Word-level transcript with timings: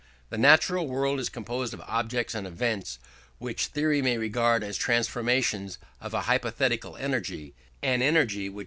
The 0.31 0.37
natural 0.39 0.87
world 0.87 1.19
is 1.19 1.29
composed 1.29 1.75
of 1.75 1.81
objects 1.81 2.33
and 2.33 2.47
events 2.47 2.97
which 3.37 3.67
theory 3.67 4.01
may 4.01 4.17
regard 4.17 4.63
as 4.63 4.75
transformations 4.75 5.77
of 5.99 6.15
a 6.15 6.21
hypothetical 6.21 6.97
energy; 6.97 7.53
an 7.83 8.01
energy 8.01 8.49
which 8.49 8.59
M. 8.59 8.59